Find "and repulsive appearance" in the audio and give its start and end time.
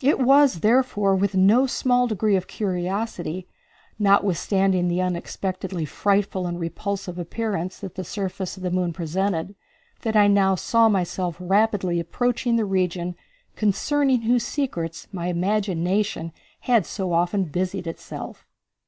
6.46-7.80